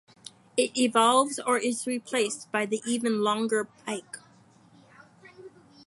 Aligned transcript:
It 0.57 0.75
evolves 0.75 1.37
or 1.39 1.59
is 1.59 1.85
replaced 1.85 2.51
by 2.51 2.65
the 2.65 2.81
even 2.87 3.21
longer 3.21 3.65
pike. 3.85 4.17